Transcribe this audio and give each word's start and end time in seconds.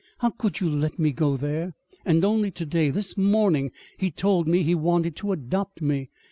"How 0.17 0.31
could 0.31 0.59
you 0.59 0.67
let 0.67 0.97
me 0.97 1.11
go 1.11 1.37
there? 1.37 1.75
And 2.05 2.25
only 2.25 2.49
to 2.49 2.65
day 2.65 2.89
this 2.89 3.15
morning, 3.17 3.69
he 3.99 4.09
told 4.09 4.47
me 4.47 4.63
he 4.63 4.73
wanted 4.73 5.15
to 5.17 5.31
adopt 5.31 5.79
me! 5.79 6.09